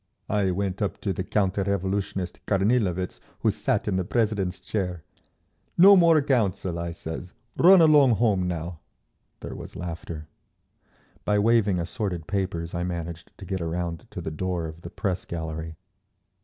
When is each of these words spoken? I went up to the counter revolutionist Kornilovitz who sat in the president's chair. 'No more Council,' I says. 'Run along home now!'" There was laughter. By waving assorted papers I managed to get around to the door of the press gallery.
I 0.29 0.49
went 0.49 0.81
up 0.81 0.99
to 1.01 1.13
the 1.13 1.23
counter 1.23 1.63
revolutionist 1.63 2.39
Kornilovitz 2.47 3.19
who 3.41 3.51
sat 3.51 3.87
in 3.87 3.97
the 3.97 4.03
president's 4.03 4.59
chair. 4.59 5.03
'No 5.77 5.95
more 5.95 6.23
Council,' 6.23 6.79
I 6.79 6.91
says. 6.91 7.33
'Run 7.55 7.81
along 7.81 8.15
home 8.15 8.47
now!'" 8.47 8.79
There 9.41 9.53
was 9.53 9.75
laughter. 9.75 10.27
By 11.23 11.37
waving 11.37 11.77
assorted 11.77 12.25
papers 12.25 12.73
I 12.73 12.83
managed 12.83 13.31
to 13.37 13.45
get 13.45 13.61
around 13.61 14.07
to 14.09 14.21
the 14.21 14.31
door 14.31 14.65
of 14.65 14.81
the 14.81 14.89
press 14.89 15.23
gallery. 15.23 15.75